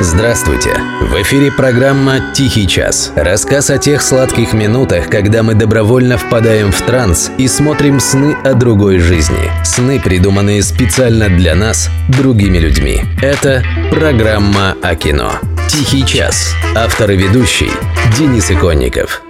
[0.00, 0.76] Здравствуйте!
[1.00, 3.12] В эфире программа «Тихий час».
[3.16, 8.54] Рассказ о тех сладких минутах, когда мы добровольно впадаем в транс и смотрим сны о
[8.54, 9.50] другой жизни.
[9.64, 13.00] Сны, придуманные специально для нас, другими людьми.
[13.20, 15.32] Это программа о кино.
[15.68, 16.54] «Тихий час».
[16.76, 17.70] Автор и ведущий
[18.16, 19.20] Денис Иконников.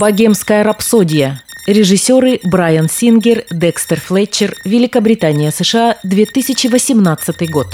[0.00, 1.40] Богемская рапсодия.
[1.68, 7.68] Режиссеры Брайан Сингер, Декстер Флетчер, Великобритания, США, 2018 год.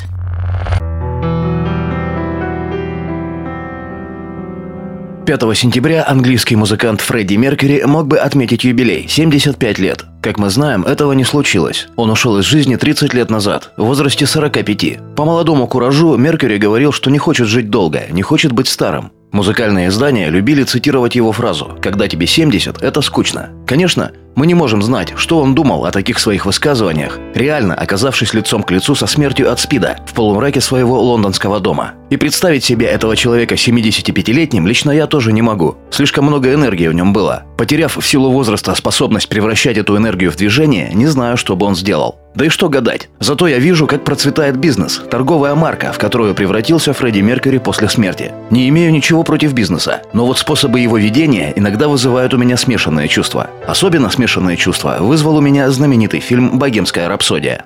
[5.27, 10.05] 5 сентября английский музыкант Фредди Меркьюри мог бы отметить юбилей– 75 лет.
[10.23, 11.89] Как мы знаем, этого не случилось.
[11.97, 15.15] Он ушел из жизни 30 лет назад, в возрасте 45.
[15.17, 19.13] По молодому куражу Меркьюри говорил, что не хочет жить долго, не хочет быть старым.
[19.31, 23.51] Музыкальные издания любили цитировать его фразу «Когда тебе 70, это скучно».
[23.67, 28.63] Конечно, мы не можем знать, что он думал о таких своих высказываниях, реально оказавшись лицом
[28.63, 31.93] к лицу со смертью от СПИДа в полумраке своего лондонского дома.
[32.11, 35.77] И представить себе этого человека 75-летним лично я тоже не могу.
[35.91, 37.45] Слишком много энергии в нем было.
[37.57, 41.77] Потеряв в силу возраста способность превращать эту энергию в движение, не знаю, что бы он
[41.77, 42.19] сделал.
[42.35, 43.09] Да и что гадать.
[43.21, 48.33] Зато я вижу, как процветает бизнес, торговая марка, в которую превратился Фредди Меркьюри после смерти.
[48.51, 53.07] Не имею ничего против бизнеса, но вот способы его ведения иногда вызывают у меня смешанные
[53.07, 53.51] чувства.
[53.67, 57.65] Особенно смешанные чувства вызвал у меня знаменитый фильм «Богемская рапсодия».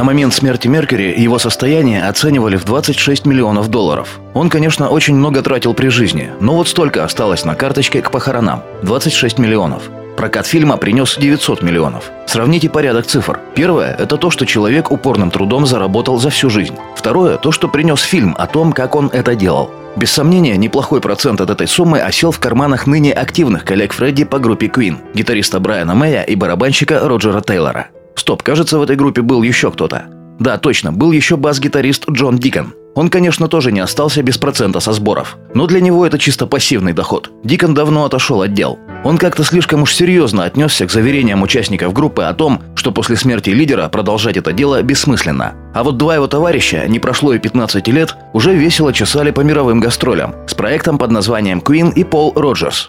[0.00, 4.18] На момент смерти Меркьюри его состояние оценивали в 26 миллионов долларов.
[4.32, 8.62] Он, конечно, очень много тратил при жизни, но вот столько осталось на карточке к похоронам–
[8.82, 9.90] 26 миллионов.
[10.16, 12.10] Прокат фильма принес 900 миллионов.
[12.26, 13.40] Сравните порядок цифр.
[13.54, 16.78] Первое– это то, что человек упорным трудом заработал за всю жизнь.
[16.96, 19.70] Второе– то, что принес фильм о том, как он это делал.
[19.96, 24.38] Без сомнения, неплохой процент от этой суммы осел в карманах ныне активных коллег Фредди по
[24.38, 27.88] группе Queen, гитариста Брайана Мэя и барабанщика Роджера Тейлора.
[28.20, 30.04] Стоп, кажется, в этой группе был еще кто-то.
[30.38, 32.74] Да, точно, был еще бас-гитарист Джон Дикон.
[32.94, 35.38] Он, конечно, тоже не остался без процента со сборов.
[35.54, 37.30] Но для него это чисто пассивный доход.
[37.44, 38.78] Дикон давно отошел от дел.
[39.04, 43.48] Он как-то слишком уж серьезно отнесся к заверениям участников группы о том, что после смерти
[43.48, 45.54] лидера продолжать это дело бессмысленно.
[45.72, 49.80] А вот два его товарища, не прошло и 15 лет, уже весело чесали по мировым
[49.80, 52.86] гастролям с проектом под названием Queen и Пол Роджерс.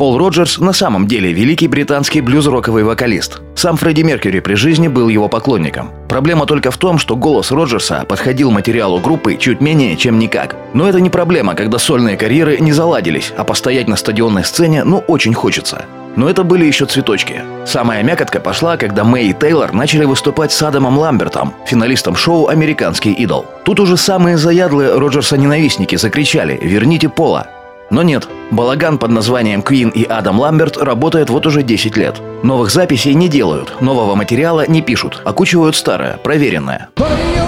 [0.00, 3.42] Пол Роджерс на самом деле великий британский блюз-роковый вокалист.
[3.54, 5.90] Сам Фредди Меркьюри при жизни был его поклонником.
[6.08, 10.56] Проблема только в том, что голос Роджерса подходил материалу группы чуть менее, чем никак.
[10.72, 15.04] Но это не проблема, когда сольные карьеры не заладились, а постоять на стадионной сцене ну
[15.06, 15.84] очень хочется.
[16.16, 17.42] Но это были еще цветочки.
[17.66, 23.12] Самая мякотка пошла, когда Мэй и Тейлор начали выступать с Адамом Ламбертом, финалистом шоу «Американский
[23.12, 23.44] идол».
[23.66, 27.59] Тут уже самые заядлые Роджерса-ненавистники закричали «Верните Пола!».
[27.90, 32.20] Но нет, балаган под названием Queen и Адам Ламберт работает вот уже 10 лет.
[32.42, 36.88] Новых записей не делают, нового материала не пишут, окучивают старое, проверенное.
[36.96, 37.39] Kicking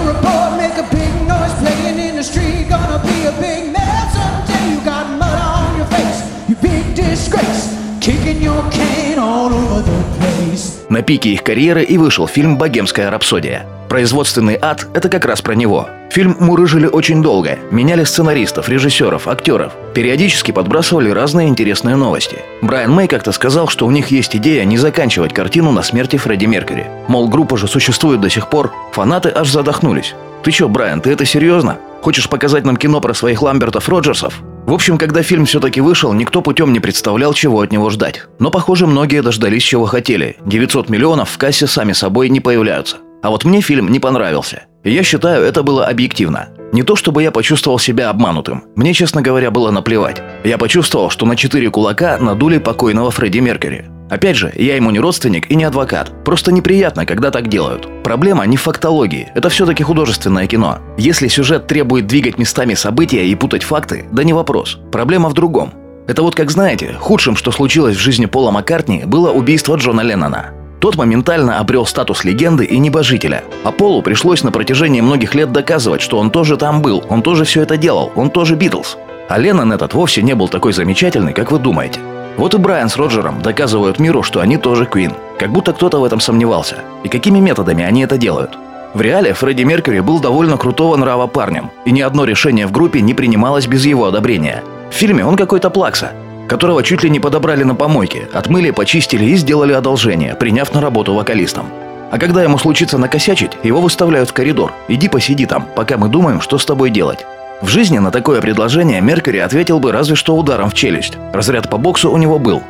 [10.93, 13.65] на пике их карьеры и вышел фильм «Богемская рапсодия».
[13.89, 15.89] Производственный ад– это как раз про него.
[16.11, 19.73] Фильм мурыжили очень долго, меняли сценаристов, режиссеров, актеров.
[19.93, 22.37] Периодически подбрасывали разные интересные новости.
[22.61, 26.45] Брайан Мэй как-то сказал, что у них есть идея не заканчивать картину на смерти Фредди
[26.45, 26.85] Меркьюри.
[27.07, 28.71] Мол, группа же существует до сих пор.
[28.93, 30.15] Фанаты аж задохнулись.
[30.43, 31.77] «Ты чё, Брайан, ты это серьезно?
[32.01, 36.41] Хочешь показать нам кино про своих Ламбертов Роджерсов?» В общем, когда фильм все-таки вышел, никто
[36.41, 38.23] путем не представлял, чего от него ждать.
[38.39, 40.37] Но, похоже, многие дождались, чего хотели.
[40.45, 42.97] 900 миллионов в кассе сами собой не появляются.
[43.21, 44.63] А вот мне фильм не понравился.
[44.83, 46.49] Я считаю, это было объективно.
[46.71, 48.63] Не то чтобы я почувствовал себя обманутым.
[48.75, 50.21] Мне, честно говоря, было наплевать.
[50.43, 53.85] Я почувствовал, что на четыре кулака надули покойного Фредди Меркьюри.
[54.13, 56.23] Опять же, я ему не родственник и не адвокат.
[56.23, 57.87] Просто неприятно, когда так делают.
[58.03, 59.31] Проблема не в фактологии.
[59.33, 60.77] Это все-таки художественное кино.
[60.99, 64.77] Если сюжет требует двигать местами события и путать факты, да не вопрос.
[64.91, 65.73] Проблема в другом.
[66.05, 70.51] Это вот как знаете, худшим, что случилось в жизни Пола Маккартни, было убийство Джона Леннона.
[70.79, 73.43] Тот моментально обрел статус легенды и небожителя.
[73.63, 77.45] А Полу пришлось на протяжении многих лет доказывать, что он тоже там был, он тоже
[77.45, 78.95] все это делал, он тоже Битлз.
[79.27, 81.99] А Леннон этот вовсе не был такой замечательный, как вы думаете.
[82.37, 85.13] Вот и Брайан с Роджером доказывают миру, что они тоже Квин.
[85.37, 86.77] Как будто кто-то в этом сомневался.
[87.03, 88.57] И какими методами они это делают?
[88.93, 93.01] В реале Фредди Меркьюри был довольно крутого нрава парнем, и ни одно решение в группе
[93.01, 94.63] не принималось без его одобрения.
[94.91, 96.11] В фильме он какой-то плакса.
[96.47, 101.13] которого чуть ли не подобрали на помойке, отмыли, почистили и сделали одолжение, приняв на работу
[101.13, 101.65] вокалистом.
[102.11, 104.71] А когда ему случится накосячить, его выставляют в коридор.
[104.87, 107.25] Иди посиди там, пока мы думаем, что с тобой делать.
[107.63, 111.17] В жизни на такое предложение Меркьюри ответил бы разве что ударом в челюсть.
[111.31, 112.61] Разряд по боксу у него был.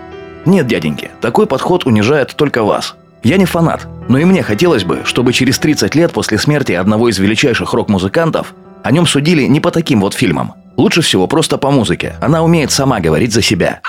[0.45, 2.95] Нет, дяденьки, такой подход унижает только вас.
[3.24, 7.10] Я не фанат, но и мне хотелось бы, чтобы через 30 лет после смерти одного
[7.10, 8.54] из величайших рок-музыкантов
[8.84, 10.54] о нем судили не по таким вот фильмам.
[10.78, 12.16] Лучше всего просто по музыке.
[12.22, 13.81] Она умеет сама говорить за себя.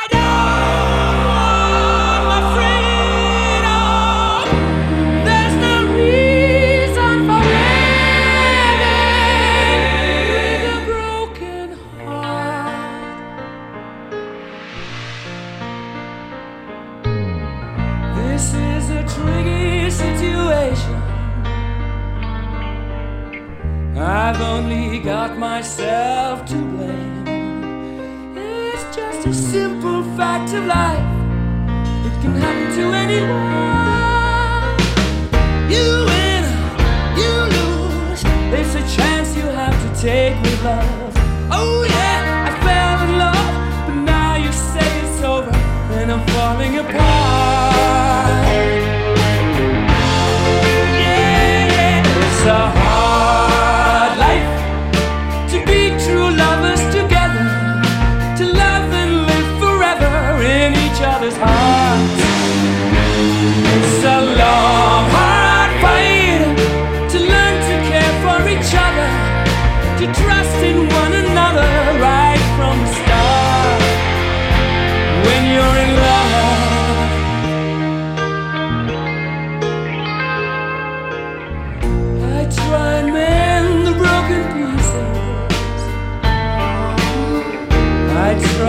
[23.96, 28.34] I've only got myself to blame.
[28.36, 30.98] It's just a simple fact of life.
[32.06, 33.43] It can happen to anyone.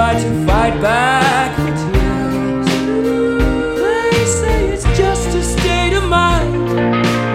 [0.06, 2.68] Try to fight back the tears.
[3.82, 6.54] They say it's just a state of mind,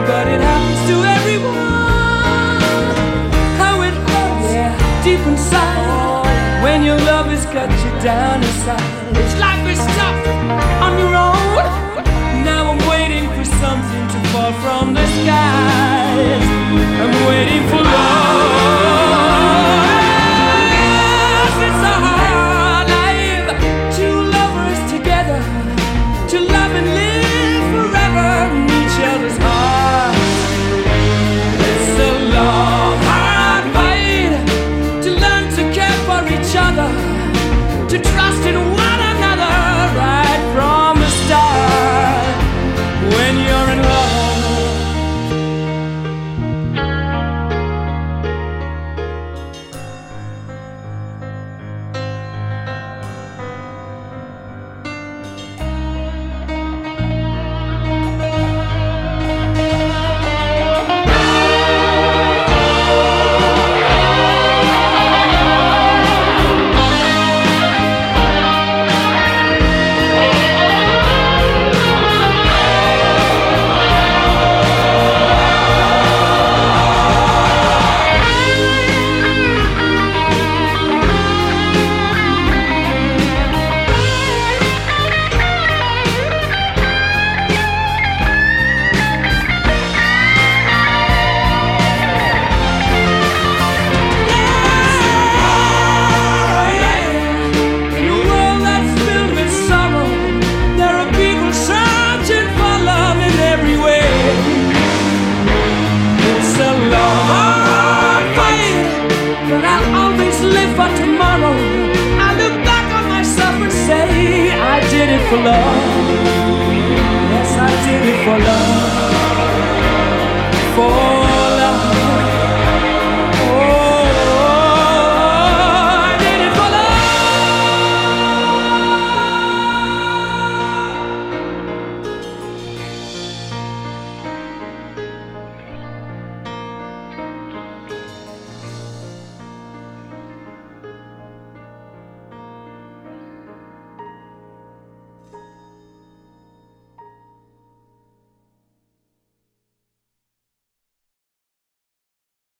[0.06, 2.61] but it happens to everyone.
[3.62, 5.02] How it hurts yeah.
[5.02, 9.16] deep inside when your love has cut you down inside.
[9.20, 10.20] It's life is tough
[10.87, 11.38] on your own.
[12.50, 16.46] Now I'm waiting for something to fall from the skies.
[17.02, 17.89] I'm waiting for